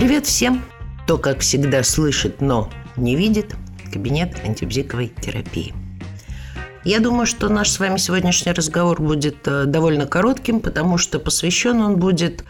[0.00, 0.64] Привет всем,
[1.04, 3.54] кто, как всегда, слышит, но не видит.
[3.92, 5.74] Кабинет антибзиковой терапии.
[6.84, 11.82] Я думаю, что наш с вами сегодняшний разговор будет э, довольно коротким, потому что посвящен
[11.82, 12.44] он будет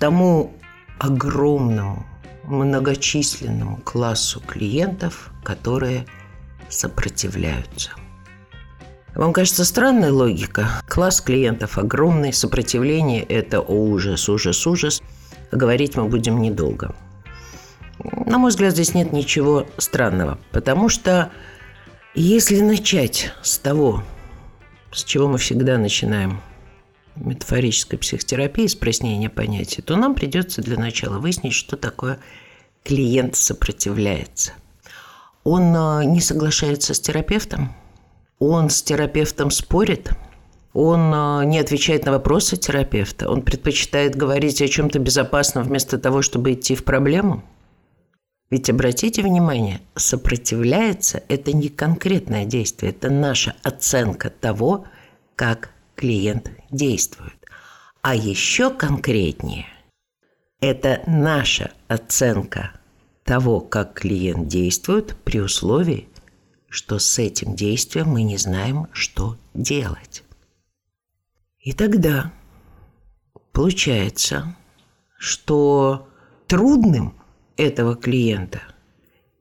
[0.00, 0.52] тому
[0.98, 2.04] огромному,
[2.42, 6.04] многочисленному классу клиентов, которые
[6.68, 7.92] сопротивляются.
[9.14, 10.68] Вам кажется странная логика?
[10.88, 15.00] Класс клиентов огромный, сопротивление– это ужас, ужас, ужас.
[15.50, 16.94] Говорить мы будем недолго.
[17.98, 21.30] На мой взгляд, здесь нет ничего странного, потому что
[22.14, 24.04] если начать с того,
[24.92, 26.40] с чего мы всегда начинаем
[27.16, 32.18] метафорической психотерапии, с прояснения понятий, то нам придется для начала выяснить, что такое
[32.84, 34.52] клиент сопротивляется.
[35.42, 37.74] Он э, не соглашается с терапевтом–
[38.38, 40.10] он с терапевтом спорит,
[40.78, 46.22] он а, не отвечает на вопросы терапевта, он предпочитает говорить о чем-то безопасном вместо того,
[46.22, 47.42] чтобы идти в проблему.
[48.48, 54.84] Ведь обратите внимание, сопротивляется– это не конкретное действие, это наша оценка того,
[55.34, 57.34] как клиент действует.
[58.00, 59.66] А еще конкретнее–
[60.60, 62.70] это наша оценка
[63.24, 66.08] того, как клиент действует при условии,
[66.68, 70.22] что с этим действием мы не знаем, что делать.
[71.68, 72.32] И тогда
[73.52, 74.56] получается,
[75.18, 76.08] что
[76.46, 77.12] трудным
[77.58, 78.62] этого клиента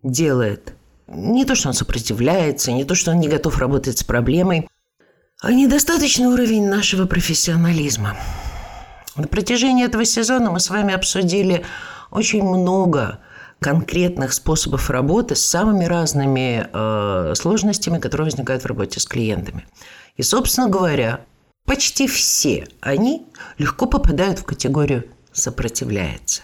[0.03, 0.73] делает
[1.08, 4.67] не то, что он сопротивляется, не то, что он не готов работать с проблемой,
[5.42, 8.17] а недостаточный уровень нашего профессионализма.
[9.16, 11.64] На протяжении этого сезона мы с вами обсудили
[12.11, 13.20] очень много
[13.61, 19.66] конкретных способов работы с самыми разными э, сложностями, которые возникают в работе с клиентами.
[20.17, 21.22] И, собственно говоря,
[21.67, 23.27] почти все они
[23.59, 26.41] легко попадают в категорию «сопротивляется».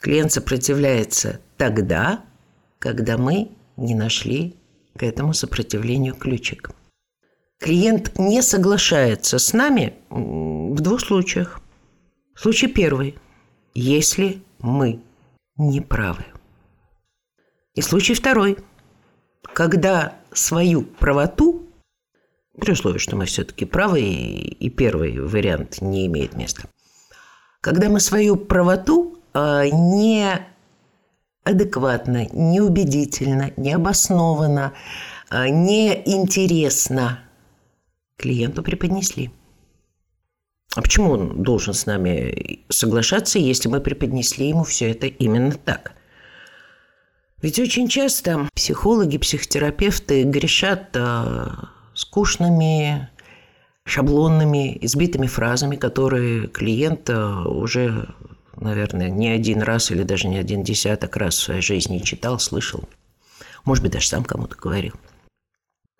[0.00, 2.24] Клиент сопротивляется тогда,
[2.78, 4.56] когда мы не нашли
[4.96, 6.70] к этому сопротивлению ключик.
[7.58, 11.60] Клиент не соглашается с нами в двух случаях.
[12.36, 13.18] Случай первый.
[13.74, 15.02] Если мы
[15.56, 16.24] неправы.
[17.74, 18.58] И случай второй.
[19.52, 21.67] Когда свою правоту,
[22.60, 26.68] при условии, что мы все-таки правы, и первый вариант не имеет места,
[27.60, 30.46] когда мы свою правоту э, не
[31.44, 34.72] адекватно, неубедительно, необоснованно,
[35.30, 37.20] э, неинтересно
[38.16, 39.30] клиенту преподнесли–
[40.74, 45.92] а почему он должен с нами соглашаться, если мы преподнесли ему все это именно так?
[47.40, 53.08] Ведь очень часто психологи, психотерапевты грешат а, скучными,
[53.84, 58.14] шаблонными, избитыми фразами, которые клиент уже,
[58.56, 62.88] наверное, не один раз или даже не один десяток раз в своей жизни читал, слышал.
[63.64, 64.94] Может быть, даже сам кому-то говорил.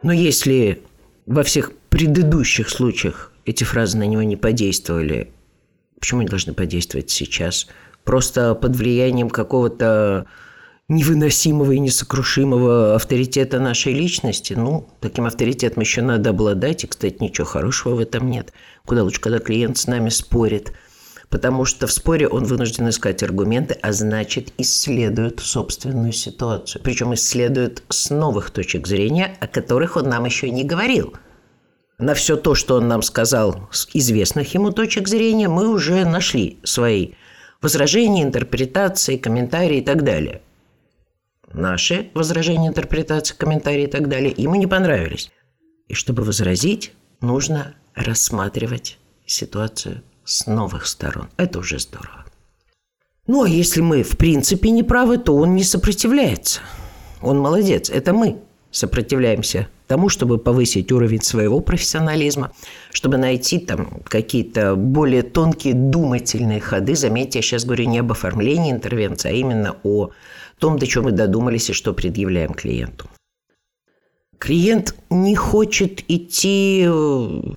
[0.03, 0.82] Но если
[1.26, 5.32] во всех предыдущих случаях эти фразы на него не подействовали.
[5.98, 7.66] Почему они должны подействовать сейчас?
[8.04, 10.26] Просто под влиянием какого-то
[10.88, 14.54] невыносимого и несокрушимого авторитета нашей личности.
[14.54, 16.84] Ну, таким авторитетом еще надо обладать.
[16.84, 18.53] И, кстати, ничего хорошего в этом нет.
[18.87, 20.72] Куда лучше, когда клиент с нами спорит.
[21.28, 26.81] Потому что в споре он вынужден искать аргументы, а значит, исследует собственную ситуацию.
[26.82, 31.12] Причем исследует с новых точек зрения, о которых он нам еще не говорил–
[31.99, 36.60] на все то, что он нам сказал с известных ему точек зрения, мы уже нашли
[36.62, 37.10] свои
[37.60, 40.43] возражения, интерпретации, комментарии и так далее.
[41.53, 45.31] Наши возражения, интерпретации, комментарии и так далее ему не понравились.
[45.88, 51.28] И чтобы возразить, нужно рассматривать ситуацию с новых сторон.
[51.37, 52.25] Это уже здорово.
[53.26, 56.60] Ну, а если мы в принципе не правы, то он не сопротивляется.
[57.20, 57.91] Он молодец.
[57.91, 62.52] Это мы сопротивляемся тому, чтобы повысить уровень своего профессионализма,
[62.92, 66.94] чтобы найти там какие-то более тонкие думательные ходы.
[66.94, 70.10] Заметьте, я сейчас говорю не об оформлении интервенции, а именно о
[70.58, 73.06] том, до чего мы додумались и что предъявляем клиенту.
[74.38, 77.56] Клиент не хочет идти в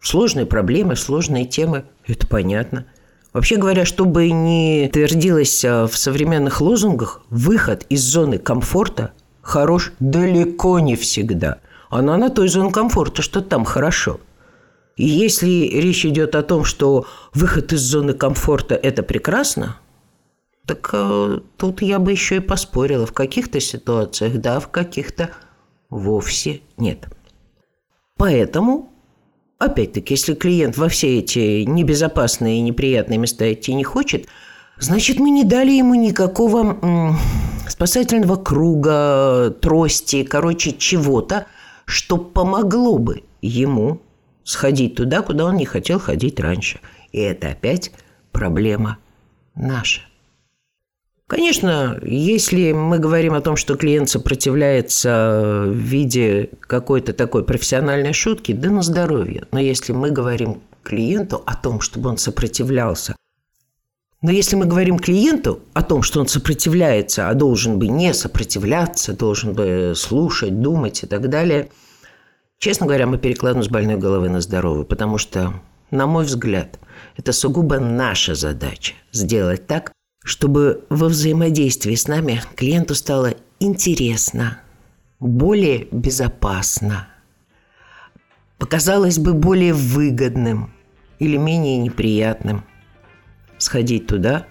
[0.00, 1.84] сложные проблемы, сложные темы.
[2.06, 2.86] Это понятно.
[3.32, 10.78] Вообще говоря, чтобы не твердилось а, в современных лозунгах, выход из зоны комфорта хорош далеко
[10.80, 11.58] не всегда–
[11.90, 14.20] она на той зоне комфорта, что там хорошо.
[14.96, 19.76] И если речь идет о том, что выход из зоны комфорта– это прекрасно,
[20.66, 23.06] так э, тут я бы еще и поспорила.
[23.06, 25.30] В каких-то ситуациях да, в каких-то
[25.88, 27.08] вовсе нет.
[28.16, 28.92] Поэтому,
[29.58, 34.28] опять-таки, если клиент во все эти небезопасные и неприятные места идти не хочет,
[34.80, 37.14] Значит, мы не дали ему никакого
[37.70, 41.46] спасательного круга, трости, короче, чего-то,
[41.86, 44.00] что помогло бы ему
[44.44, 46.80] сходить туда, куда он не хотел ходить раньше.
[47.12, 47.92] И это опять
[48.32, 48.98] проблема
[49.54, 50.02] наша.
[51.26, 58.50] Конечно, если мы говорим о том, что клиент сопротивляется в виде какой-то такой профессиональной шутки,
[58.50, 59.46] да на здоровье.
[59.52, 63.14] Но если мы говорим клиенту о том, чтобы он сопротивлялся,
[64.22, 69.16] но если мы говорим клиенту о том, что он сопротивляется, а должен бы не сопротивляться,
[69.16, 71.70] должен бы слушать, думать и так далее,
[72.58, 75.54] честно говоря, мы перекладываем с больной головы на здоровую, потому что,
[75.90, 76.78] на мой взгляд,
[77.16, 79.92] это сугубо наша задача– сделать так,
[80.22, 84.60] чтобы во взаимодействии с нами клиенту стало интересно,
[85.18, 87.08] более безопасно,
[88.58, 90.74] показалось бы более выгодным
[91.18, 92.64] или менее неприятным
[93.60, 94.46] сходить туда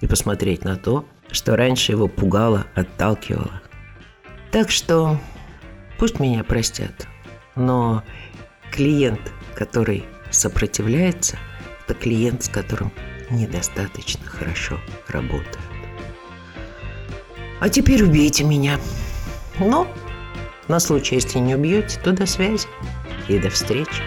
[0.00, 3.60] и посмотреть на то, что раньше его пугало, отталкивало.
[4.52, 5.18] Так что
[5.98, 7.08] пусть меня простят,
[7.56, 8.04] но
[8.70, 11.36] клиент, который сопротивляется,
[11.84, 12.92] это клиент, с которым
[13.30, 14.78] недостаточно хорошо
[15.08, 15.58] работают.
[17.60, 18.78] А теперь убейте меня.
[19.58, 19.86] Но
[20.68, 22.66] на случай, если не убьете, то до связи
[23.28, 24.02] и до встречи.